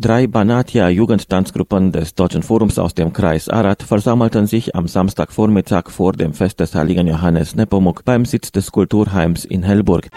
Drei 0.00 0.26
Banatia-Jugendtanzgruppen 0.26 1.92
des 1.92 2.14
Deutschen 2.14 2.42
Forums 2.42 2.78
aus 2.78 2.94
dem 2.94 3.12
Kreis 3.12 3.50
Arad 3.50 3.82
versammelten 3.82 4.46
sich 4.46 4.74
am 4.74 4.88
Samstagvormittag 4.88 5.90
vor 5.90 6.14
dem 6.14 6.32
Fest 6.32 6.58
des 6.60 6.74
Heiligen 6.74 7.06
Johannes 7.06 7.54
Nepomuk 7.54 8.02
beim 8.06 8.24
Sitz 8.24 8.50
des 8.50 8.72
Kulturheims 8.72 9.44
in 9.44 9.62
Hellburg. 9.62 10.08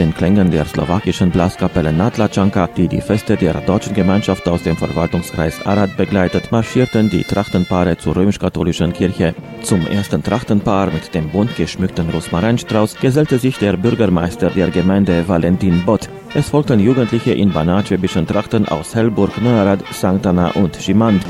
Den 0.00 0.14
Klängen 0.14 0.50
der 0.50 0.64
slowakischen 0.64 1.30
Blaskapelle 1.30 1.92
Natlačanka, 1.92 2.68
die 2.68 2.88
die 2.88 3.02
Feste 3.02 3.36
der 3.36 3.60
deutschen 3.60 3.92
Gemeinschaft 3.92 4.48
aus 4.48 4.62
dem 4.62 4.74
Verwaltungskreis 4.74 5.66
Arad 5.66 5.94
begleitet, 5.98 6.50
marschierten 6.50 7.10
die 7.10 7.22
Trachtenpaare 7.22 7.98
zur 7.98 8.16
römisch-katholischen 8.16 8.94
Kirche. 8.94 9.34
Zum 9.62 9.86
ersten 9.86 10.22
Trachtenpaar 10.22 10.86
mit 10.86 11.14
dem 11.14 11.28
bunt 11.28 11.54
geschmückten 11.54 12.08
Rosmarinstrauß 12.08 12.96
gesellte 12.96 13.38
sich 13.38 13.58
der 13.58 13.76
Bürgermeister 13.76 14.48
der 14.48 14.70
Gemeinde 14.70 15.28
Valentin 15.28 15.84
Bott. 15.84 16.08
Es 16.32 16.48
folgten 16.48 16.80
Jugendliche 16.80 17.32
in 17.32 17.52
banatschwäbischen 17.52 18.26
Trachten 18.26 18.66
aus 18.68 18.94
Hellburg, 18.94 19.32
Neuerad, 19.42 19.84
St. 19.92 20.26
Anna 20.26 20.52
und 20.52 20.76
Schimand. 20.76 21.22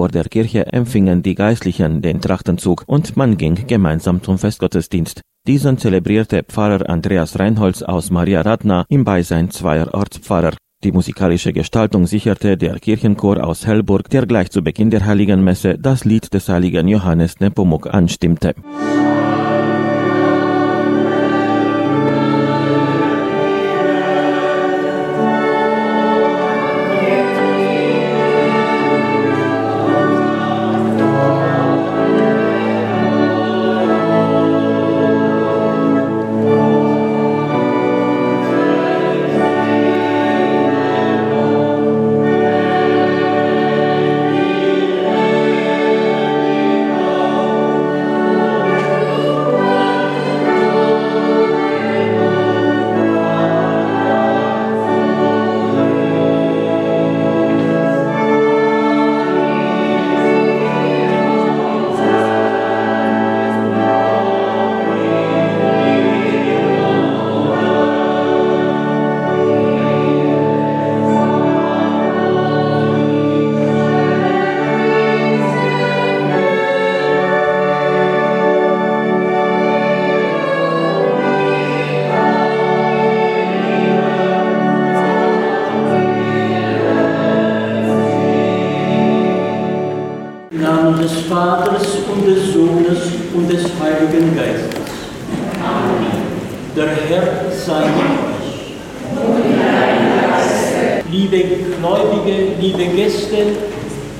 Vor 0.00 0.08
der 0.08 0.24
Kirche 0.24 0.64
empfingen 0.72 1.22
die 1.22 1.34
Geistlichen 1.34 2.00
den 2.00 2.22
Trachtenzug 2.22 2.84
und 2.86 3.18
man 3.18 3.36
ging 3.36 3.66
gemeinsam 3.66 4.22
zum 4.22 4.38
Festgottesdienst. 4.38 5.20
Diesen 5.46 5.76
zelebrierte 5.76 6.42
Pfarrer 6.42 6.88
Andreas 6.88 7.38
Reinholz 7.38 7.82
aus 7.82 8.10
Maria 8.10 8.40
Radna 8.40 8.86
im 8.88 9.04
Beisein 9.04 9.50
zweier 9.50 9.92
Ortspfarrer. 9.92 10.54
Die 10.82 10.92
musikalische 10.92 11.52
Gestaltung 11.52 12.06
sicherte 12.06 12.56
der 12.56 12.78
Kirchenchor 12.78 13.44
aus 13.46 13.66
Hellburg, 13.66 14.08
der 14.08 14.24
gleich 14.24 14.50
zu 14.50 14.62
Beginn 14.62 14.88
der 14.88 15.04
Heiligen 15.04 15.44
Messe 15.44 15.76
das 15.78 16.06
Lied 16.06 16.32
des 16.32 16.48
heiligen 16.48 16.88
Johannes 16.88 17.38
Nepomuk 17.40 17.92
anstimmte. 17.92 18.54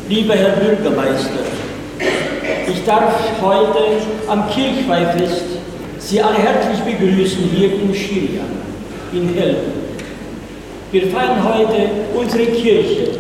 Lieber 0.08 0.34
Herr 0.34 0.56
Bürgermeister, 0.56 1.40
ich 2.68 2.84
darf 2.84 3.14
heute 3.42 3.78
am 4.28 4.48
Kirchweihfest 4.50 5.60
Sie 6.10 6.20
alle 6.20 6.38
herzlich 6.38 6.80
begrüßen 6.80 7.44
hier 7.54 7.72
in 7.74 7.94
Schiria, 7.94 8.42
in 9.12 9.28
Helden. 9.34 9.72
Wir 10.90 11.06
feiern 11.06 11.44
heute 11.44 11.88
unsere 12.14 12.46
Kirche, 12.46 13.10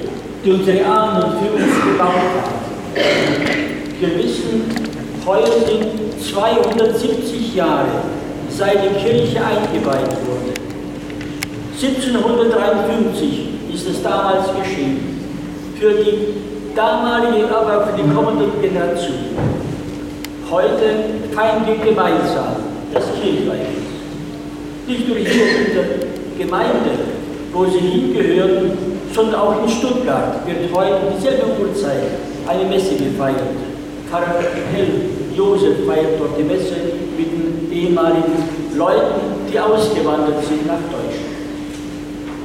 die 0.44 0.50
unsere 0.50 0.84
Ahnen 0.84 1.34
für 1.38 1.52
uns 1.52 1.72
gebaut 1.84 2.08
haben. 2.08 2.96
Wir 4.00 4.18
wissen, 4.18 4.62
heute 5.24 5.52
sind 5.52 5.86
270 6.32 7.54
Jahre, 7.54 8.02
seit 8.60 8.76
die 8.84 8.94
Kirche 9.02 9.38
eingeweiht 9.42 10.12
wurde. 10.28 10.52
1753 11.80 13.72
ist 13.72 13.88
es 13.88 14.02
damals 14.02 14.48
geschehen. 14.54 14.98
Für 15.78 15.92
die 15.94 16.34
damalige, 16.76 17.48
aber 17.48 17.86
für 17.86 18.02
die 18.02 18.14
kommende 18.14 18.48
Generation. 18.60 19.32
Heute 20.50 20.86
feiern 21.34 21.64
wir 21.66 21.76
gemeinsam 21.76 22.56
das 22.92 23.04
Kirchreich. 23.14 23.80
Nicht 24.86 25.08
nur 25.08 25.16
hier 25.16 25.46
in 25.56 25.74
der 25.74 26.44
Gemeinde, 26.44 26.90
wo 27.54 27.64
sie 27.64 27.78
hingehören, 27.78 28.72
sondern 29.14 29.40
auch 29.40 29.62
in 29.62 29.70
Stuttgart 29.70 30.46
wird 30.46 30.70
heute 30.74 30.98
dieselbe 31.16 31.46
Uhrzeit 31.62 32.02
eine 32.46 32.68
Messe 32.68 32.94
gefeiert. 32.96 33.56
Pfarrer 34.10 34.34
Hell 34.74 35.00
Josef 35.34 35.86
feiert 35.86 36.20
dort 36.20 36.38
die 36.38 36.42
Messe 36.42 36.99
ehemaligen 37.80 38.76
Leuten, 38.76 39.48
die 39.50 39.58
ausgewandert 39.58 40.44
sind 40.44 40.66
nach 40.66 40.82
Deutschland. 40.90 41.30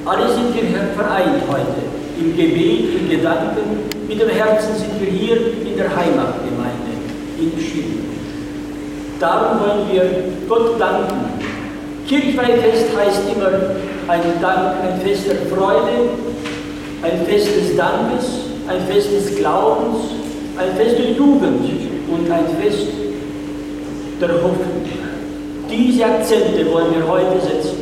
Alle 0.06 0.34
sind 0.34 0.56
wir 0.56 0.63
vereint 0.96 1.41
heute 1.50 1.81
im 2.19 2.35
Gebet, 2.35 3.01
in 3.01 3.09
Gedanken 3.09 3.90
mit 4.07 4.22
dem 4.22 4.29
Herzen 4.29 4.75
sind 4.75 5.01
wir 5.01 5.09
hier 5.09 5.35
in 5.35 5.75
der 5.75 5.90
Heimatgemeinde 5.90 6.91
in 7.40 7.51
Chile. 7.57 8.06
Darum 9.19 9.59
wollen 9.59 9.91
wir 9.91 10.03
Gott 10.47 10.79
danken. 10.79 11.25
Kirchweihfest 12.07 12.96
heißt 12.96 13.22
immer 13.35 13.50
ein 14.07 14.22
Dank, 14.41 14.75
ein 14.84 15.02
Fest 15.02 15.23
der 15.28 15.38
Freude, 15.47 16.09
ein 17.02 17.25
Fest 17.25 17.47
des 17.47 17.75
Dankes, 17.75 18.25
ein 18.67 18.85
Fest 18.88 19.12
des 19.12 19.35
Glaubens, 19.35 19.97
ein 20.57 20.75
Fest 20.78 21.00
der 21.00 21.12
Jugend 21.12 21.67
und 22.07 22.31
ein 22.31 22.46
Fest 22.62 22.88
der 24.22 24.29
Hoffnung. 24.29 25.04
Diese 25.78 26.06
Akzente 26.06 26.66
wollen 26.72 26.96
wir 26.96 27.06
heute 27.06 27.41
setzen. 27.41 27.80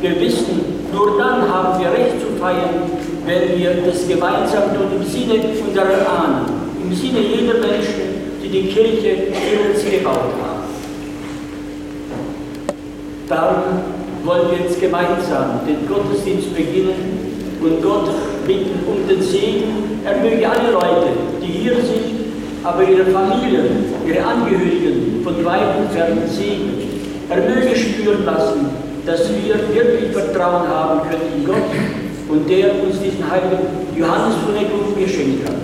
Wir 0.00 0.20
wissen, 0.20 0.60
nur 0.94 1.18
dann 1.18 1.42
haben 1.52 1.80
wir 1.80 1.90
Recht 1.90 2.20
zu 2.20 2.40
feiern, 2.40 2.86
wenn 3.26 3.58
wir 3.58 3.82
das 3.84 4.06
gemeinsam 4.06 4.74
tun 4.74 4.92
im 4.96 5.04
Sinne 5.04 5.42
unserer 5.66 6.08
Ahnen, 6.08 6.46
im 6.84 6.94
Sinne 6.94 7.18
jeder 7.18 7.54
Menschen, 7.54 8.38
die 8.40 8.48
die 8.48 8.68
Kirche 8.68 9.32
für 9.32 9.70
uns 9.72 9.84
gebaut 9.84 10.34
haben. 10.40 10.62
Darum 13.28 13.62
wollen 14.24 14.50
wir 14.52 14.66
jetzt 14.66 14.80
gemeinsam 14.80 15.60
den 15.66 15.88
Gottesdienst 15.88 16.54
beginnen 16.54 17.58
und 17.60 17.82
Gott 17.82 18.08
bitten 18.46 18.78
um 18.86 19.08
den 19.08 19.20
Segen. 19.20 20.00
Er 20.04 20.16
möge 20.18 20.48
alle 20.48 20.70
Leute, 20.70 21.08
die 21.42 21.52
hier 21.58 21.74
sind, 21.74 22.62
aber 22.62 22.84
ihre 22.84 23.06
Familien, 23.06 23.84
ihre 24.06 24.24
Angehörigen 24.24 25.22
von 25.24 25.44
weit 25.44 25.76
entfernt 25.76 26.28
segnen. 26.28 26.89
Er 27.30 27.36
möge 27.36 27.76
spüren 27.76 28.24
lassen, 28.24 28.66
dass 29.06 29.20
wir 29.30 29.54
wirklich 29.72 30.10
Vertrauen 30.10 30.66
haben 30.66 31.08
können 31.08 31.32
in 31.36 31.44
Gott 31.46 31.70
und 32.28 32.50
der 32.50 32.72
uns 32.82 32.98
diesen 32.98 33.30
heiligen 33.30 33.68
Johannes 33.96 34.34
von 34.44 34.56
Eckhoff 34.56 34.98
geschenkt 34.98 35.48
hat, 35.48 35.54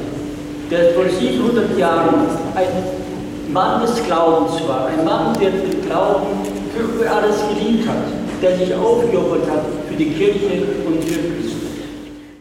der 0.70 0.94
vor 0.94 1.06
700 1.08 1.76
Jahren 1.76 2.14
ein 2.54 3.52
Mann 3.52 3.82
des 3.82 4.00
Glaubens 4.04 4.52
war, 4.68 4.86
ein 4.86 5.04
Mann, 5.04 5.36
der 5.40 5.50
den 5.50 5.84
Glauben 5.84 6.26
für 6.72 7.10
alles 7.10 7.36
geliebt 7.48 7.88
hat, 7.88 7.96
der 8.40 8.58
sich 8.58 8.72
aufgeopfert 8.72 9.50
hat 9.50 9.64
für 9.88 9.96
die 9.96 10.12
Kirche 10.12 10.62
und 10.86 11.02
für 11.02 11.18
Christus. 11.18 11.65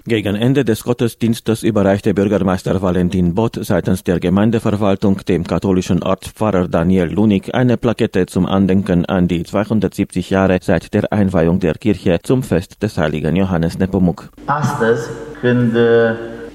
Gegen 0.08 0.36
Ende 0.36 0.64
des 0.64 0.84
Gottesdienstes 0.84 1.64
überreichte 1.64 2.14
Bürgermeister 2.14 2.80
Valentin 2.80 3.34
Bott 3.34 3.58
seitens 3.66 4.04
der 4.04 4.20
Gemeindeverwaltung 4.20 5.18
dem 5.28 5.44
katholischen 5.44 6.04
Ortspfarrer 6.04 6.68
Daniel 6.68 7.12
Lunig 7.12 7.56
eine 7.56 7.76
Plakette 7.76 8.28
zum 8.28 8.46
Andenken 8.46 9.06
an 9.08 9.28
die 9.28 9.42
270 9.42 10.30
Jahre 10.30 10.60
seit 10.62 10.94
der 10.94 11.12
Einweihung 11.12 11.60
der 11.60 11.74
Kirche 11.74 12.20
zum 12.22 12.44
Fest 12.44 12.84
des 12.84 13.00
heiligen 13.00 13.36
Johannes 13.36 13.80
Nepomuk. 13.80 14.30
Astăzi, 14.46 15.10
când 15.42 15.76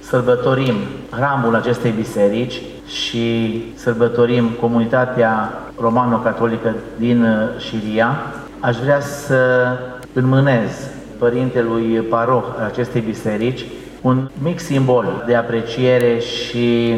sărbătorim 0.01 0.75
hramul 1.11 1.55
acestei 1.55 1.91
biserici 1.91 2.63
și 2.87 3.63
sărbătorim 3.75 4.49
comunitatea 4.61 5.53
romano-catolică 5.77 6.75
din 6.99 7.27
Șiria, 7.59 8.17
aș 8.61 8.77
vrea 8.77 9.01
să 9.01 9.69
înmânez 10.13 11.00
părintelui 11.21 11.87
paroh 12.09 12.45
al 12.59 12.65
acestei 12.65 13.01
biserici 13.01 13.65
un 14.03 14.29
mic 14.43 14.61
simbol 14.61 15.25
de 15.27 15.35
apreciere 15.35 16.19
și 16.19 16.97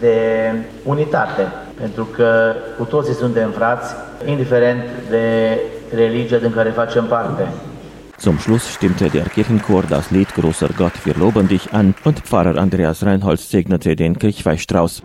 de 0.00 0.18
unitate, 0.82 1.42
pentru 1.80 2.04
că 2.04 2.54
cu 2.78 2.84
toții 2.84 3.14
suntem 3.14 3.50
frați, 3.50 3.94
indiferent 4.26 4.82
de 5.10 5.58
religia 5.94 6.36
din 6.36 6.52
care 6.52 6.70
facem 6.70 7.04
parte. 7.04 7.48
Zum 8.18 8.38
Schluss 8.38 8.64
stimmte 8.64 9.06
der 9.06 9.28
Kirchenchor 9.28 9.84
das 9.84 10.10
Lied 10.10 10.28
Großer 10.32 10.70
Gott, 10.76 11.04
wir 11.04 11.16
loben 11.16 11.46
dich 11.46 11.72
an 11.72 11.94
und 12.04 12.18
Pfarrer 12.18 12.56
Andreas 12.56 13.02
Reinholz 13.02 13.48
segnete 13.48 13.94
den 13.94 14.14
Kirchweihstrauß. 14.14 15.02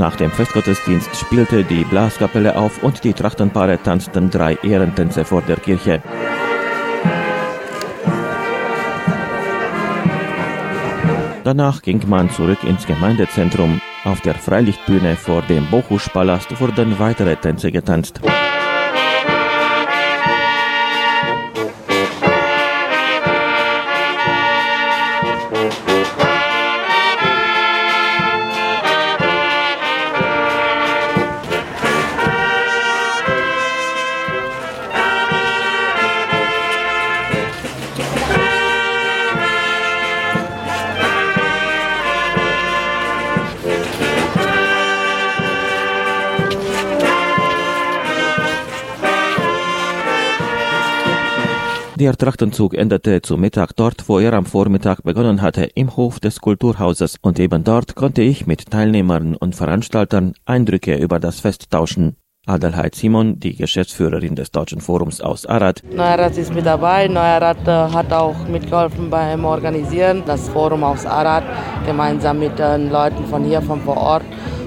Nach 0.00 0.16
dem 0.16 0.30
Festgottesdienst 0.30 1.14
spielte 1.14 1.62
die 1.62 1.84
Blaskapelle 1.84 2.56
auf 2.56 2.82
und 2.82 3.04
die 3.04 3.12
Trachtenpaare 3.12 3.82
tanzten 3.82 4.30
drei 4.30 4.54
Ehrentänze 4.62 5.26
vor 5.26 5.42
der 5.42 5.56
Kirche. 5.56 6.02
Danach 11.44 11.82
ging 11.82 12.00
man 12.08 12.30
zurück 12.30 12.64
ins 12.64 12.86
Gemeindezentrum. 12.86 13.82
Auf 14.04 14.22
der 14.22 14.36
Freilichtbühne 14.36 15.16
vor 15.16 15.42
dem 15.42 15.66
Bochuspalast 15.66 16.58
wurden 16.58 16.98
weitere 16.98 17.36
Tänze 17.36 17.70
getanzt. 17.70 18.22
Der 52.00 52.16
Trachtenzug 52.16 52.72
endete 52.72 53.20
zu 53.20 53.36
Mittag 53.36 53.76
dort, 53.76 54.08
wo 54.08 54.18
er 54.18 54.32
am 54.32 54.46
Vormittag 54.46 55.02
begonnen 55.02 55.42
hatte, 55.42 55.64
im 55.74 55.98
Hof 55.98 56.18
des 56.18 56.40
Kulturhauses. 56.40 57.16
Und 57.20 57.38
eben 57.38 57.62
dort 57.62 57.94
konnte 57.94 58.22
ich 58.22 58.46
mit 58.46 58.70
Teilnehmern 58.70 59.36
und 59.36 59.54
Veranstaltern 59.54 60.32
Eindrücke 60.46 60.96
über 60.96 61.20
das 61.20 61.40
Fest 61.40 61.70
tauschen. 61.70 62.16
Adelheid 62.46 62.94
Simon, 62.94 63.38
die 63.38 63.54
Geschäftsführerin 63.54 64.34
des 64.34 64.50
Deutschen 64.50 64.80
Forums 64.80 65.20
aus 65.20 65.44
Arad. 65.44 65.82
Neuerat 65.94 66.38
ist 66.38 66.54
mit 66.54 66.64
dabei. 66.64 67.06
Neuerat 67.06 67.68
äh, 67.68 67.70
hat 67.70 68.10
auch 68.14 68.48
mitgeholfen 68.48 69.10
beim 69.10 69.44
Organisieren. 69.44 70.22
Das 70.24 70.48
Forum 70.48 70.82
aus 70.82 71.04
Arad 71.04 71.44
gemeinsam 71.84 72.38
mit 72.38 72.58
den 72.58 72.90
Leuten 72.90 73.26
von 73.26 73.44
hier, 73.44 73.60
von 73.60 73.82
vor 73.82 73.98
Ort. 73.98 74.24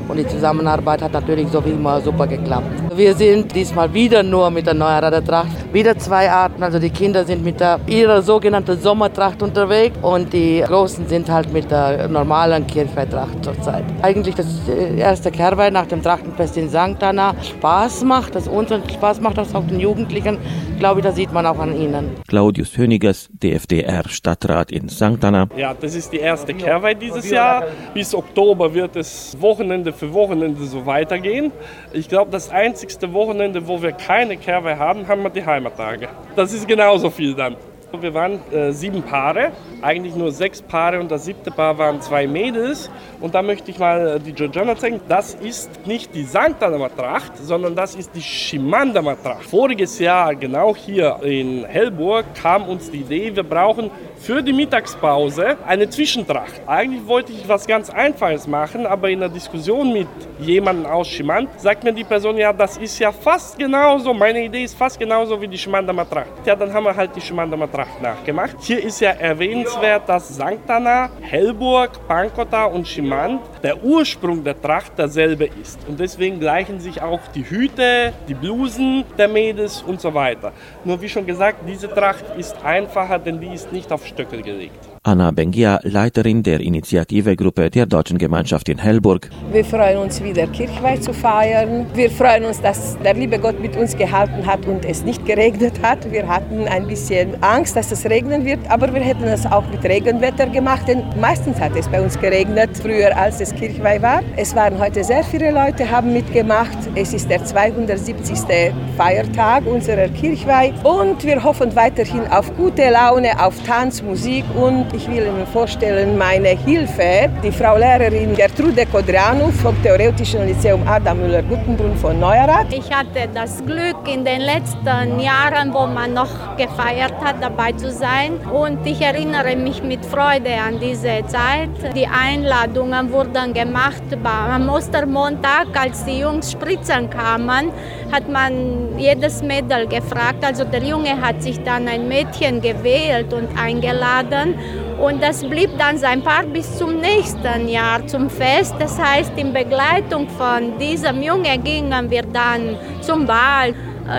Und 0.07 0.17
die 0.17 0.27
Zusammenarbeit 0.27 1.01
hat 1.01 1.13
natürlich 1.13 1.47
so 1.47 1.63
wie 1.65 1.71
immer 1.71 2.01
super 2.01 2.27
geklappt. 2.27 2.67
Wir 2.95 3.13
sind 3.15 3.55
diesmal 3.55 3.93
wieder 3.93 4.21
nur 4.23 4.49
mit 4.49 4.67
der 4.67 4.73
Neuerader 4.73 5.23
Tracht. 5.23 5.73
Wieder 5.73 5.97
zwei 5.97 6.29
Arten. 6.29 6.61
Also 6.61 6.79
die 6.79 6.89
Kinder 6.89 7.23
sind 7.23 7.43
mit 7.43 7.59
der, 7.59 7.79
ihrer 7.87 8.21
sogenannten 8.21 8.79
Sommertracht 8.79 9.41
unterwegs 9.41 9.97
und 10.01 10.33
die 10.33 10.61
Großen 10.65 11.07
sind 11.07 11.29
halt 11.29 11.51
mit 11.53 11.71
der 11.71 12.07
normalen 12.07 12.67
Kirchweihtracht 12.67 13.43
zurzeit. 13.43 13.83
Eigentlich 14.01 14.35
das 14.35 14.47
erste 14.67 15.31
Kehrweih 15.31 15.69
nach 15.69 15.85
dem 15.85 16.01
Trachtenfest 16.03 16.57
in 16.57 16.69
St. 16.69 17.01
Anna 17.01 17.33
Spaß 17.41 18.03
macht, 18.03 18.35
das 18.35 18.47
uns 18.47 18.69
Spaß 18.93 19.21
macht, 19.21 19.37
das 19.37 19.53
auch 19.55 19.65
den 19.67 19.79
Jugendlichen, 19.79 20.37
glaube 20.79 20.99
ich, 20.99 21.05
das 21.05 21.15
sieht 21.15 21.31
man 21.31 21.45
auch 21.45 21.59
an 21.59 21.79
ihnen. 21.79 22.11
Claudius 22.27 22.77
Höniges, 22.77 23.29
DFDR-Stadtrat 23.31 24.71
in 24.71 24.89
St. 24.89 25.23
Anna. 25.23 25.47
Ja, 25.55 25.73
das 25.73 25.95
ist 25.95 26.11
die 26.11 26.17
erste 26.17 26.53
Kehrweih 26.53 26.93
dieses 26.93 27.29
Jahr. 27.29 27.63
Bis 27.93 28.13
Oktober 28.13 28.73
wird 28.73 28.95
es 28.95 29.35
Wochenende 29.39 29.92
für 29.93 30.13
Wochenende 30.13 30.63
so 30.65 30.85
weitergehen. 30.85 31.51
Ich 31.91 32.09
glaube, 32.09 32.31
das 32.31 32.49
einzigste 32.49 33.13
Wochenende, 33.13 33.67
wo 33.67 33.81
wir 33.81 33.91
keine 33.91 34.37
Kehrweih 34.37 34.77
haben, 34.77 35.07
haben 35.07 35.23
wir 35.23 35.29
die 35.29 35.45
Heimattage. 35.45 36.09
Das 36.35 36.53
ist 36.53 36.67
genauso 36.67 37.09
viel 37.09 37.33
dann. 37.33 37.55
Wir 38.01 38.15
waren 38.15 38.39
äh, 38.51 38.71
sieben 38.71 39.03
Paare, 39.03 39.51
eigentlich 39.83 40.15
nur 40.15 40.31
sechs 40.31 40.63
Paare 40.63 40.99
und 40.99 41.11
das 41.11 41.25
siebte 41.25 41.51
Paar 41.51 41.77
waren 41.77 42.01
zwei 42.01 42.25
Mädels. 42.25 42.89
Und 43.21 43.35
da 43.35 43.43
möchte 43.43 43.69
ich 43.69 43.77
mal 43.77 44.15
äh, 44.15 44.19
die 44.19 44.33
Georgiana 44.33 44.75
zeigen, 44.75 44.99
das 45.07 45.35
ist 45.35 45.85
nicht 45.85 46.13
die 46.15 46.23
Sanktaner 46.23 46.89
Tracht, 46.95 47.37
sondern 47.37 47.75
das 47.75 47.93
ist 47.93 48.09
die 48.15 48.21
Schimandamer 48.21 49.15
Tracht. 49.21 49.43
Voriges 49.43 49.99
Jahr, 49.99 50.33
genau 50.33 50.75
hier 50.75 51.19
in 51.21 51.65
Hellburg, 51.65 52.25
kam 52.33 52.67
uns 52.67 52.89
die 52.89 53.01
Idee, 53.01 53.35
wir 53.35 53.43
brauchen 53.43 53.91
für 54.17 54.41
die 54.41 54.53
Mittagspause 54.53 55.57
eine 55.67 55.87
Zwischentracht. 55.87 56.61
Eigentlich 56.65 57.05
wollte 57.05 57.31
ich 57.31 57.47
was 57.47 57.67
ganz 57.67 57.91
Einfaches 57.91 58.47
machen, 58.47 58.87
aber 58.87 59.09
in 59.11 59.19
der 59.19 59.29
Diskussion 59.29 59.93
mit 59.93 60.07
jemandem 60.39 60.87
aus 60.87 61.09
Schimand 61.09 61.49
sagt 61.59 61.83
mir 61.83 61.93
die 61.93 62.03
Person, 62.03 62.37
ja, 62.37 62.51
das 62.51 62.77
ist 62.77 62.97
ja 62.97 63.11
fast 63.11 63.59
genauso, 63.59 64.13
meine 64.13 64.45
Idee 64.45 64.63
ist 64.63 64.75
fast 64.75 64.99
genauso 64.99 65.39
wie 65.39 65.47
die 65.47 65.57
Schimandamer 65.57 66.09
Tracht. 66.09 66.31
Ja, 66.43 66.55
dann 66.55 66.73
haben 66.73 66.85
wir 66.85 66.95
halt 66.95 67.15
die 67.15 67.21
Schimandamer 67.21 67.71
Tracht 67.71 67.82
nachgemacht. 68.01 68.55
Hier 68.61 68.83
ist 68.83 68.99
ja 68.99 69.11
erwähnenswert, 69.11 70.07
dass 70.07 70.35
St. 70.35 70.67
Anna, 70.67 71.09
Hellburg, 71.21 72.07
Pankota 72.07 72.65
und 72.65 72.87
Schimand 72.87 73.41
der 73.61 73.83
Ursprung 73.83 74.43
der 74.43 74.59
Tracht 74.59 74.97
derselbe 74.97 75.45
ist. 75.61 75.79
Und 75.87 75.99
deswegen 75.99 76.39
gleichen 76.39 76.79
sich 76.79 77.01
auch 77.01 77.21
die 77.33 77.49
Hüte, 77.49 78.13
die 78.27 78.33
Blusen 78.33 79.03
der 79.17 79.27
Mädels 79.27 79.81
und 79.81 80.01
so 80.01 80.13
weiter. 80.13 80.51
Nur 80.83 81.01
wie 81.01 81.09
schon 81.09 81.25
gesagt, 81.25 81.59
diese 81.67 81.89
Tracht 81.89 82.25
ist 82.37 82.55
einfacher, 82.63 83.19
denn 83.19 83.39
die 83.39 83.53
ist 83.53 83.71
nicht 83.71 83.91
auf 83.91 84.05
Stöckel 84.05 84.41
gelegt. 84.41 84.92
Anna 85.05 85.31
Bengia, 85.31 85.81
Leiterin 85.83 86.43
der 86.43 86.61
Initiativegruppe 86.61 87.69
der 87.69 87.85
Deutschen 87.85 88.17
Gemeinschaft 88.17 88.69
in 88.69 88.77
Hellburg. 88.77 89.29
Wir 89.51 89.65
freuen 89.65 89.97
uns 89.97 90.23
wieder 90.23 90.47
Kirchweih 90.47 90.95
zu 90.95 91.13
feiern. 91.13 91.87
Wir 91.93 92.09
freuen 92.09 92.45
uns, 92.45 92.61
dass 92.61 92.97
der 93.03 93.13
liebe 93.13 93.37
Gott 93.37 93.59
mit 93.59 93.75
uns 93.75 93.97
gehalten 93.97 94.45
hat 94.45 94.65
und 94.65 94.85
es 94.85 95.03
nicht 95.03 95.25
geregnet 95.25 95.73
hat. 95.83 96.09
Wir 96.09 96.25
hatten 96.25 96.69
ein 96.69 96.87
bisschen 96.87 97.35
Angst, 97.43 97.75
dass 97.75 97.91
es 97.91 98.05
regnen 98.05 98.45
wird, 98.45 98.59
aber 98.69 98.93
wir 98.93 99.01
hätten 99.01 99.25
es 99.25 99.45
auch 99.45 99.65
mit 99.69 99.83
Regenwetter 99.83 100.47
gemacht, 100.47 100.87
denn 100.87 101.03
meistens 101.19 101.59
hat 101.59 101.75
es 101.75 101.89
bei 101.89 102.01
uns 102.01 102.17
geregnet, 102.17 102.69
früher 102.81 103.13
als 103.17 103.41
es 103.41 103.53
Kirchweih 103.53 104.01
war. 104.01 104.21
Es 104.37 104.55
waren 104.55 104.79
heute 104.79 105.03
sehr 105.03 105.25
viele 105.25 105.51
Leute, 105.51 105.91
haben 105.91 106.13
mitgemacht. 106.13 106.77
Es 106.95 107.13
ist 107.13 107.29
der 107.29 107.43
270. 107.43 108.71
Feiertag 108.95 109.65
unserer 109.65 110.07
Kirchweih 110.07 110.71
und 110.83 111.21
wir 111.25 111.43
hoffen 111.43 111.75
weiterhin 111.75 112.25
auf 112.27 112.55
gute 112.55 112.89
Laune, 112.89 113.37
auf 113.43 113.61
Tanz, 113.63 114.01
Musik 114.01 114.45
und 114.55 114.92
Ich 114.95 115.07
will 115.07 115.25
Ihnen 115.25 115.47
vorstellen 115.47 116.15
meine 116.19 116.49
Hilfe, 116.49 117.27
die 117.43 117.51
Frau 117.51 117.77
Lehrerin 117.77 118.35
Gertrude 118.35 118.85
Kodrianu 118.85 119.49
vom 119.49 119.75
Theoretischen 119.81 120.45
Lyzeum 120.45 120.87
Adam 120.87 121.19
Müller-Guttenbrunn 121.19 121.95
von 121.97 122.19
Neuerath. 122.19 122.71
Ich 122.71 122.91
hatte 122.93 123.27
das 123.33 123.65
Glück, 123.65 124.07
in 124.07 124.23
den 124.23 124.41
letzten 124.41 125.19
Jahren, 125.19 125.73
wo 125.73 125.87
man 125.87 126.13
noch 126.13 126.55
gefeiert 126.57 127.15
hat, 127.23 127.37
dabei 127.41 127.71
zu 127.71 127.89
sein. 127.89 128.37
Und 128.51 128.85
ich 128.85 129.01
erinnere 129.01 129.55
mich 129.55 129.81
mit 129.81 130.05
Freude 130.05 130.53
an 130.63 130.79
diese 130.79 131.25
Zeit. 131.25 131.71
Die 131.95 132.05
Einladungen 132.05 133.11
wurden 133.11 133.51
gemacht 133.51 134.03
am 134.23 134.69
Ostermontag, 134.69 135.67
als 135.73 136.05
die 136.05 136.19
Jungs 136.19 136.51
spritzen 136.51 137.09
kamen, 137.09 137.71
hat 138.11 138.29
man 138.29 138.99
jedes 138.99 139.41
Mädel 139.41 139.87
gefragt. 139.87 140.45
Also 140.45 140.65
der 140.65 140.83
Junge 140.83 141.19
hat 141.19 141.41
sich 141.41 141.63
dann 141.63 141.87
ein 141.87 142.07
Mädchen 142.07 142.61
gewählt 142.61 143.33
und 143.33 143.49
eingeladen. 143.57 144.53
Und 144.99 145.21
das 145.21 145.43
blieb 145.43 145.77
dann 145.77 145.97
sein 145.97 146.21
Paar 146.21 146.43
bis 146.43 146.77
zum 146.77 146.99
nächsten 146.99 147.67
Jahr 147.67 148.05
zum 148.07 148.29
Fest. 148.29 148.75
Das 148.79 148.99
heißt, 148.99 149.33
in 149.37 149.51
Begleitung 149.53 150.27
von 150.29 150.77
diesem 150.79 151.21
Jungen 151.21 151.63
gingen 151.63 152.09
wir 152.09 152.23
dann 152.23 152.77
zum 153.01 153.25
Ball. 153.25 153.73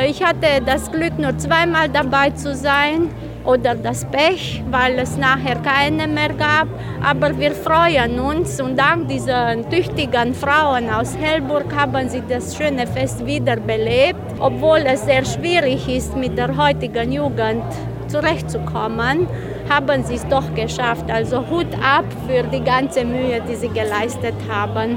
Ich 0.06 0.22
hatte 0.22 0.62
das 0.64 0.90
Glück, 0.90 1.18
nur 1.18 1.36
zweimal 1.38 1.88
dabei 1.88 2.30
zu 2.30 2.54
sein 2.54 3.10
oder 3.44 3.74
das 3.74 4.04
Pech, 4.06 4.62
weil 4.70 4.98
es 4.98 5.16
nachher 5.18 5.56
keine 5.56 6.06
mehr 6.06 6.32
gab. 6.32 6.66
Aber 7.02 7.38
wir 7.38 7.52
freuen 7.52 8.18
uns 8.18 8.60
und 8.60 8.78
dank 8.78 9.08
diesen 9.08 9.68
tüchtigen 9.70 10.34
Frauen 10.34 10.88
aus 10.88 11.16
Hellburg 11.16 11.66
haben 11.76 12.08
sie 12.08 12.22
das 12.26 12.56
schöne 12.56 12.86
Fest 12.86 13.24
wiederbelebt, 13.26 14.20
obwohl 14.40 14.78
es 14.86 15.04
sehr 15.04 15.24
schwierig 15.24 15.86
ist 15.88 16.16
mit 16.16 16.38
der 16.38 16.56
heutigen 16.56 17.12
Jugend 17.12 17.62
zurechtzukommen, 18.08 19.26
haben 19.68 20.04
sie 20.04 20.14
es 20.14 20.26
doch 20.28 20.54
geschafft. 20.54 21.10
Also 21.10 21.48
Hut 21.48 21.72
ab 21.82 22.04
für 22.28 22.42
die 22.44 22.62
ganze 22.62 23.04
Mühe, 23.04 23.40
die 23.48 23.54
sie 23.54 23.68
geleistet 23.68 24.34
haben. 24.48 24.96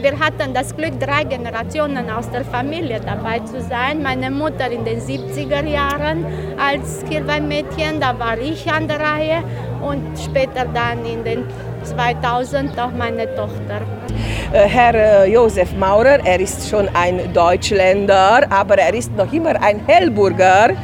Wir 0.00 0.18
hatten 0.18 0.52
das 0.52 0.74
Glück, 0.76 0.98
drei 0.98 1.22
Generationen 1.24 2.10
aus 2.10 2.28
der 2.30 2.44
Familie 2.44 3.00
dabei 3.00 3.38
zu 3.40 3.60
sein. 3.60 4.02
Meine 4.02 4.30
Mutter 4.30 4.70
in 4.70 4.84
den 4.84 5.00
70er 5.00 5.64
Jahren 5.64 6.26
als 6.58 7.04
Kirchweihmädchen, 7.08 8.00
da 8.00 8.18
war 8.18 8.36
ich 8.38 8.70
an 8.70 8.88
der 8.88 8.98
Reihe 8.98 9.44
und 9.80 10.18
später 10.18 10.66
dann 10.74 11.04
in 11.04 11.22
den 11.22 11.44
2000 11.84 12.78
auch 12.80 12.92
meine 12.92 13.32
Tochter. 13.36 13.82
Äh, 14.52 14.68
Herr 14.68 14.94
äh, 14.94 15.32
Josef 15.32 15.72
Maurer, 15.78 16.18
er 16.26 16.38
ist 16.38 16.68
schon 16.68 16.86
ein 16.92 17.32
Deutschländer, 17.32 18.42
aber 18.50 18.76
er 18.76 18.92
ist 18.92 19.16
noch 19.16 19.32
immer 19.32 19.58
ein 19.62 19.80
Hellburger. 19.86 20.74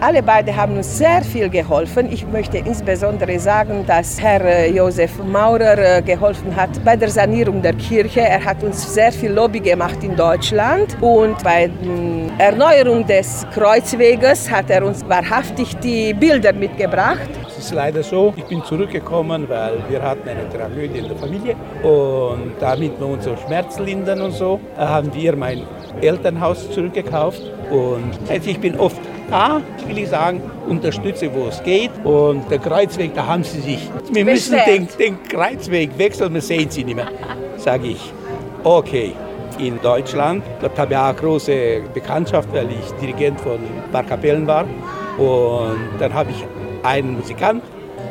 Alle 0.00 0.22
beide 0.22 0.54
haben 0.54 0.76
uns 0.76 0.98
sehr 0.98 1.22
viel 1.22 1.48
geholfen. 1.48 2.12
Ich 2.12 2.24
möchte 2.24 2.58
insbesondere 2.58 3.36
sagen, 3.40 3.84
dass 3.84 4.22
Herr 4.22 4.42
äh, 4.42 4.70
Josef 4.70 5.10
Maurer 5.24 6.02
geholfen 6.02 6.54
hat 6.54 6.70
bei 6.84 6.94
der 6.94 7.08
Sanierung 7.08 7.60
der 7.62 7.72
Kirche. 7.72 8.20
Er 8.20 8.44
hat 8.44 8.62
uns 8.62 8.94
sehr 8.94 9.10
viel 9.10 9.32
Lobby 9.32 9.58
gemacht 9.58 10.04
in 10.04 10.14
Deutschland 10.14 10.96
und 11.00 11.42
bei 11.42 11.68
der 12.38 12.46
Erneuerung 12.46 13.04
des 13.08 13.44
Kreuzweges 13.52 14.48
hat 14.48 14.70
er 14.70 14.84
uns 14.84 15.04
wahrhaftig 15.08 15.76
die 15.78 16.14
Bilder 16.14 16.52
mitgebracht. 16.52 17.45
Es 17.58 17.64
ist 17.64 17.74
leider 17.74 18.02
so, 18.02 18.34
ich 18.36 18.44
bin 18.44 18.62
zurückgekommen, 18.64 19.48
weil 19.48 19.78
wir 19.88 20.02
hatten 20.02 20.28
eine 20.28 20.46
Tragödie 20.50 20.98
in 20.98 21.08
der 21.08 21.16
Familie 21.16 21.56
und 21.82 22.52
damit 22.60 23.00
wir 23.00 23.06
unseren 23.06 23.38
Schmerz 23.38 23.78
lindern 23.78 24.20
und 24.20 24.32
so, 24.32 24.60
haben 24.76 25.12
wir 25.14 25.34
mein 25.36 25.62
Elternhaus 26.02 26.70
zurückgekauft 26.70 27.40
und 27.70 28.12
also 28.28 28.50
ich 28.50 28.60
bin 28.60 28.78
oft 28.78 29.00
da, 29.30 29.62
will 29.86 29.98
ich 29.98 30.10
sagen, 30.10 30.42
unterstütze, 30.68 31.30
wo 31.34 31.46
es 31.46 31.62
geht. 31.62 31.90
Und 32.04 32.48
der 32.50 32.58
Kreuzweg, 32.58 33.14
da 33.14 33.26
haben 33.26 33.42
sie 33.42 33.60
sich, 33.60 33.90
wir 34.12 34.24
müssen 34.24 34.58
den, 34.66 34.88
den 34.98 35.22
Kreuzweg 35.22 35.98
wechseln, 35.98 36.34
wir 36.34 36.42
sehen 36.42 36.70
sie 36.70 36.84
nicht 36.84 36.96
mehr, 36.96 37.08
sage 37.56 37.88
ich. 37.88 38.12
Okay, 38.62 39.14
in 39.58 39.80
Deutschland, 39.80 40.44
dort 40.60 40.78
habe 40.78 40.92
ich 40.92 40.98
auch 40.98 41.04
eine 41.04 41.14
große 41.14 41.82
Bekanntschaft, 41.94 42.48
weil 42.52 42.68
ich 42.70 42.90
Dirigent 43.00 43.40
von 43.40 43.58
Barkapellen 43.90 44.46
war. 44.46 44.66
Und 45.18 45.78
dann 45.98 46.12
habe 46.12 46.30
ich 46.30 46.44
einen 46.82 47.14
Musikant 47.14 47.62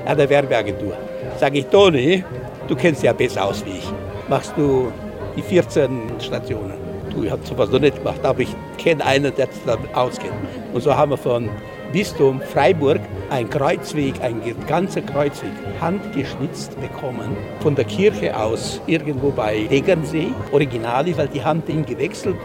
an 0.06 0.18
der 0.18 0.30
Werbeagentur. 0.30 0.94
Sage 1.38 1.60
ich, 1.60 1.66
Toni, 1.68 2.24
du 2.68 2.76
kennst 2.76 3.04
ja 3.04 3.14
besser 3.14 3.46
aus 3.46 3.66
wie 3.66 3.72
ich. 3.72 3.94
Machst 4.30 4.54
du 4.58 4.92
die 5.36 5.42
14 5.42 6.02
Stationen? 6.20 6.74
Du, 7.12 7.24
ich 7.24 7.32
habe 7.32 7.46
sowas 7.46 7.70
noch 7.70 7.80
nicht 7.80 7.98
gemacht, 7.98 8.24
aber 8.24 8.42
ich 8.42 8.56
kenne 8.78 9.06
einen, 9.06 9.34
der 9.36 9.48
sich 9.48 9.62
damit 9.66 9.94
auskennt. 9.96 10.34
Und 10.74 10.82
so 10.82 10.96
haben 10.96 11.12
wir 11.12 11.18
von 11.18 11.50
Bistum 11.94 12.42
Freiburg 12.42 13.00
ein 13.30 13.50
Kreuzweg, 13.50 14.16
ein 14.22 14.42
ganzer 14.68 15.02
Kreuzweg, 15.02 15.52
handgeschnitzt 15.80 16.80
bekommen, 16.82 17.38
von 17.62 17.76
der 17.76 17.86
Kirche 17.86 18.38
aus, 18.38 18.82
irgendwo 18.88 19.32
bei 19.32 19.66
Degernsee, 19.70 20.28
original 20.52 21.06
weil 21.18 21.28
die 21.30 21.44
haben 21.44 21.64
den 21.66 21.86
gewechselt, 21.86 22.36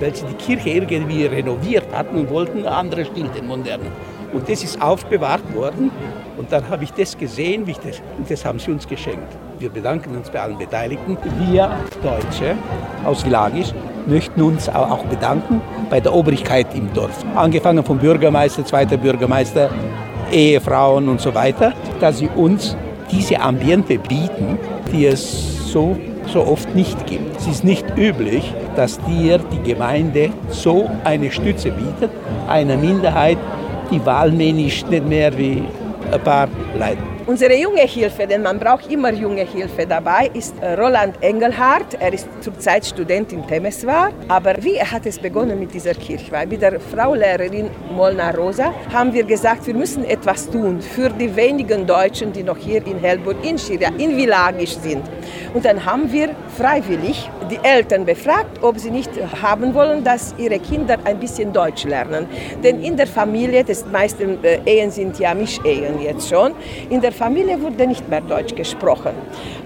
weil 0.00 0.14
sie 0.14 0.26
die 0.26 0.34
Kirche 0.34 0.70
irgendwie 0.70 1.24
renoviert 1.24 1.86
hatten 1.92 2.18
und 2.18 2.30
wollten 2.30 2.66
andere 2.66 3.04
Stil, 3.04 3.28
den 3.28 3.46
modernen. 3.46 3.90
Und 4.32 4.48
das 4.48 4.62
ist 4.62 4.80
aufbewahrt 4.80 5.54
worden. 5.54 5.90
Und 6.36 6.52
dann 6.52 6.68
habe 6.68 6.84
ich 6.84 6.92
das 6.92 7.16
gesehen, 7.16 7.66
wie 7.66 7.72
ich 7.72 7.78
das, 7.78 8.00
und 8.16 8.30
das 8.30 8.44
haben 8.44 8.58
sie 8.58 8.70
uns 8.70 8.86
geschenkt. 8.86 9.36
Wir 9.58 9.70
bedanken 9.70 10.16
uns 10.16 10.30
bei 10.30 10.40
allen 10.40 10.56
Beteiligten. 10.56 11.16
Wir 11.50 11.70
Deutsche 12.02 12.56
aus 13.04 13.24
Villagisch 13.24 13.72
möchten 14.06 14.40
uns 14.42 14.68
auch 14.68 15.04
bedanken 15.04 15.60
bei 15.90 16.00
der 16.00 16.14
Obrigkeit 16.14 16.74
im 16.74 16.92
Dorf. 16.92 17.24
Angefangen 17.34 17.84
vom 17.84 17.98
Bürgermeister, 17.98 18.64
zweiter 18.64 18.96
Bürgermeister, 18.96 19.70
Ehefrauen 20.30 21.08
und 21.08 21.20
so 21.20 21.34
weiter, 21.34 21.72
dass 22.00 22.18
sie 22.18 22.28
uns 22.28 22.76
diese 23.10 23.40
Ambiente 23.40 23.98
bieten, 23.98 24.58
die 24.92 25.06
es 25.06 25.72
so, 25.72 25.96
so 26.26 26.46
oft 26.46 26.74
nicht 26.74 27.06
gibt. 27.06 27.36
Es 27.36 27.46
ist 27.46 27.64
nicht 27.64 27.84
üblich, 27.96 28.52
dass 28.76 29.00
dir 29.00 29.38
die 29.38 29.72
Gemeinde 29.72 30.30
so 30.50 30.88
eine 31.04 31.30
Stütze 31.30 31.70
bietet, 31.70 32.10
einer 32.46 32.76
Minderheit, 32.76 33.38
die 33.90 34.04
wahlmännisch 34.04 34.84
nicht 34.86 35.06
mehr 35.06 35.36
wie 35.36 35.62
ein 36.12 36.20
paar 36.22 36.48
Leute. 36.78 37.17
Unsere 37.28 37.54
junge 37.56 37.82
Hilfe, 37.82 38.26
denn 38.26 38.40
man 38.40 38.58
braucht 38.58 38.90
immer 38.90 39.12
junge 39.12 39.42
Hilfe 39.42 39.84
dabei, 39.86 40.30
ist 40.32 40.54
Roland 40.78 41.22
Engelhardt. 41.22 41.92
Er 42.00 42.14
ist 42.14 42.26
zurzeit 42.40 42.86
Student 42.86 43.34
in 43.34 43.46
Temeswar. 43.46 44.12
Aber 44.28 44.54
wie 44.62 44.80
hat 44.80 45.04
es 45.04 45.18
begonnen 45.18 45.60
mit 45.60 45.74
dieser 45.74 45.92
Kirchweih? 45.92 46.46
Mit 46.46 46.62
der 46.62 46.80
Frau 46.80 47.14
Lehrerin 47.14 47.68
Molnar 47.94 48.34
Rosa 48.34 48.72
haben 48.90 49.12
wir 49.12 49.24
gesagt, 49.24 49.66
wir 49.66 49.74
müssen 49.74 50.06
etwas 50.06 50.48
tun 50.48 50.80
für 50.80 51.10
die 51.10 51.36
wenigen 51.36 51.86
Deutschen, 51.86 52.32
die 52.32 52.42
noch 52.42 52.56
hier 52.56 52.86
in 52.86 52.98
Helburg, 52.98 53.44
in 53.44 53.58
Schiria, 53.58 53.90
in 53.98 54.16
Villagisch 54.16 54.78
sind. 54.78 55.02
Und 55.52 55.66
dann 55.66 55.84
haben 55.84 56.10
wir 56.10 56.30
freiwillig 56.56 57.28
die 57.50 57.58
Eltern 57.62 58.04
befragt, 58.04 58.62
ob 58.62 58.78
sie 58.78 58.90
nicht 58.90 59.10
haben 59.42 59.74
wollen, 59.74 60.04
dass 60.04 60.34
ihre 60.38 60.58
Kinder 60.58 60.98
ein 61.04 61.18
bisschen 61.18 61.52
Deutsch 61.52 61.84
lernen. 61.84 62.26
Denn 62.62 62.82
in 62.82 62.96
der 62.96 63.06
Familie, 63.06 63.64
das 63.64 63.84
meisten 63.86 64.42
äh, 64.44 64.60
Ehen 64.64 64.90
sind 64.90 65.18
ja 65.18 65.34
Mischehen 65.34 66.00
jetzt 66.00 66.28
schon, 66.28 66.52
in 66.90 67.00
der 67.00 67.12
Familie 67.18 67.60
wurde 67.60 67.84
nicht 67.84 68.08
mehr 68.08 68.20
Deutsch 68.20 68.54
gesprochen. 68.54 69.10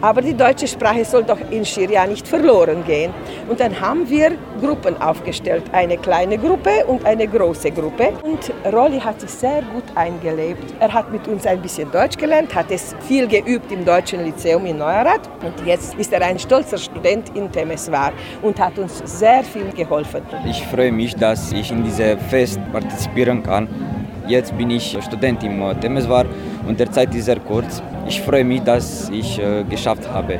Aber 0.00 0.22
die 0.22 0.32
deutsche 0.32 0.66
Sprache 0.66 1.04
soll 1.04 1.22
doch 1.22 1.38
in 1.50 1.66
Schiria 1.66 2.06
nicht 2.06 2.26
verloren 2.26 2.82
gehen. 2.86 3.12
Und 3.46 3.60
dann 3.60 3.78
haben 3.78 4.08
wir 4.08 4.32
Gruppen 4.58 5.00
aufgestellt, 5.02 5.64
eine 5.72 5.98
kleine 5.98 6.38
Gruppe 6.38 6.86
und 6.86 7.04
eine 7.04 7.28
große 7.28 7.70
Gruppe. 7.70 8.14
Und 8.22 8.50
Rolli 8.72 8.98
hat 8.98 9.20
sich 9.20 9.30
sehr 9.30 9.60
gut 9.74 9.84
eingelebt. 9.94 10.64
Er 10.80 10.90
hat 10.94 11.12
mit 11.12 11.28
uns 11.28 11.46
ein 11.46 11.60
bisschen 11.60 11.90
Deutsch 11.92 12.16
gelernt, 12.16 12.54
hat 12.54 12.70
es 12.70 12.96
viel 13.06 13.26
geübt 13.26 13.70
im 13.70 13.84
Deutschen 13.84 14.24
Lyzeum 14.24 14.64
in 14.64 14.78
Neuerath. 14.78 15.28
Und 15.44 15.66
jetzt 15.66 15.94
ist 15.96 16.10
er 16.14 16.22
ein 16.22 16.38
stolzer 16.38 16.78
Student 16.78 17.36
in 17.36 17.52
Temeswar 17.52 18.12
und 18.40 18.58
hat 18.58 18.78
uns 18.78 19.02
sehr 19.04 19.44
viel 19.44 19.70
geholfen. 19.76 20.22
Ich 20.46 20.62
freue 20.68 20.90
mich, 20.90 21.14
dass 21.16 21.52
ich 21.52 21.70
in 21.70 21.84
diesem 21.84 22.18
Fest 22.18 22.58
partizipieren 22.72 23.42
kann. 23.42 23.68
Jetzt 24.26 24.56
bin 24.56 24.70
ich 24.70 24.96
Student 25.02 25.42
im 25.42 25.60
Temeswar 25.80 26.24
und 26.66 26.78
der 26.78 26.90
Zeit 26.90 27.14
ist 27.14 27.26
sehr 27.26 27.40
kurz. 27.40 27.82
Ich 28.06 28.20
freue 28.20 28.44
mich, 28.44 28.62
dass 28.62 29.08
ich 29.10 29.38
äh, 29.38 29.64
geschafft 29.64 30.08
habe. 30.08 30.38